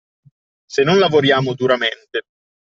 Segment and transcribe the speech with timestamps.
[0.67, 2.21] Se non lavoriamo duramente.